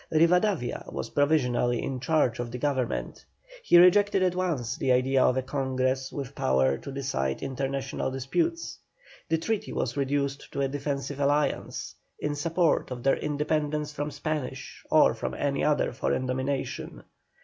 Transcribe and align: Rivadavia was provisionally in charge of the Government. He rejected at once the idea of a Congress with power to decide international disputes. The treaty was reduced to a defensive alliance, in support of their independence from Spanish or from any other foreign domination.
Rivadavia 0.11 0.91
was 0.91 1.11
provisionally 1.11 1.83
in 1.83 1.99
charge 1.99 2.39
of 2.39 2.49
the 2.49 2.57
Government. 2.57 3.23
He 3.61 3.77
rejected 3.77 4.23
at 4.23 4.33
once 4.33 4.75
the 4.75 4.91
idea 4.91 5.23
of 5.23 5.37
a 5.37 5.43
Congress 5.43 6.11
with 6.11 6.33
power 6.33 6.77
to 6.79 6.91
decide 6.91 7.43
international 7.43 8.09
disputes. 8.09 8.79
The 9.29 9.37
treaty 9.37 9.71
was 9.71 9.95
reduced 9.95 10.51
to 10.53 10.61
a 10.61 10.67
defensive 10.67 11.19
alliance, 11.19 11.93
in 12.19 12.33
support 12.33 12.89
of 12.89 13.03
their 13.03 13.17
independence 13.17 13.91
from 13.93 14.09
Spanish 14.09 14.83
or 14.89 15.13
from 15.13 15.35
any 15.35 15.63
other 15.63 15.93
foreign 15.93 16.25
domination. 16.25 17.03